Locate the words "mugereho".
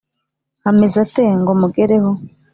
1.61-2.11